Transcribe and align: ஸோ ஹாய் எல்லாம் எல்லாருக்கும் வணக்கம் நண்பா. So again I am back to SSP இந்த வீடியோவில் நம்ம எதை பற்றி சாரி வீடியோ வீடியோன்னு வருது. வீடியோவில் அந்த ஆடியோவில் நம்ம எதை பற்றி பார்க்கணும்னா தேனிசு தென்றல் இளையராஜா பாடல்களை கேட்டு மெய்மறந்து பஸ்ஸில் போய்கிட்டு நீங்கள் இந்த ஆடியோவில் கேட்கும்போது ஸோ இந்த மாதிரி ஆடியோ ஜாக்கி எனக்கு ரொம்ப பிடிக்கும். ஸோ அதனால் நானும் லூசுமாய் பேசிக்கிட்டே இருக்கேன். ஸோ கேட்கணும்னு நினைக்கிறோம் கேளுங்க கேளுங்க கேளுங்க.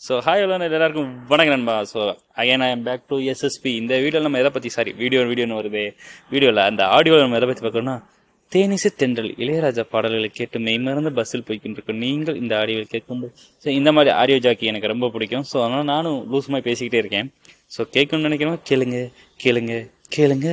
ஸோ 0.00 0.14
ஹாய் 0.24 0.42
எல்லாம் 0.44 0.62
எல்லாருக்கும் 0.66 1.12
வணக்கம் 1.30 1.54
நண்பா. 1.54 1.74
So 1.90 2.00
again 2.40 2.62
I 2.64 2.68
am 2.74 2.82
back 2.88 3.04
to 3.10 3.16
SSP 3.32 3.70
இந்த 3.80 3.92
வீடியோவில் 4.02 4.26
நம்ம 4.26 4.40
எதை 4.42 4.50
பற்றி 4.56 4.70
சாரி 4.74 4.90
வீடியோ 5.02 5.20
வீடியோன்னு 5.30 5.58
வருது. 5.58 5.84
வீடியோவில் 6.32 6.60
அந்த 6.64 6.82
ஆடியோவில் 6.96 7.22
நம்ம 7.24 7.38
எதை 7.38 7.46
பற்றி 7.50 7.64
பார்க்கணும்னா 7.66 7.94
தேனிசு 8.52 8.90
தென்றல் 9.00 9.30
இளையராஜா 9.42 9.84
பாடல்களை 9.92 10.30
கேட்டு 10.38 10.60
மெய்மறந்து 10.66 11.12
பஸ்ஸில் 11.18 11.46
போய்கிட்டு 11.48 11.94
நீங்கள் 12.04 12.40
இந்த 12.42 12.54
ஆடியோவில் 12.60 12.92
கேட்கும்போது 12.94 13.32
ஸோ 13.64 13.70
இந்த 13.78 13.92
மாதிரி 13.98 14.12
ஆடியோ 14.20 14.38
ஜாக்கி 14.46 14.70
எனக்கு 14.72 14.92
ரொம்ப 14.94 15.08
பிடிக்கும். 15.14 15.46
ஸோ 15.52 15.56
அதனால் 15.66 15.90
நானும் 15.94 16.18
லூசுமாய் 16.34 16.66
பேசிக்கிட்டே 16.68 17.00
இருக்கேன். 17.04 17.30
ஸோ 17.76 17.86
கேட்கணும்னு 17.96 18.28
நினைக்கிறோம் 18.30 18.58
கேளுங்க 18.70 18.98
கேளுங்க 19.44 19.76
கேளுங்க. 20.16 20.50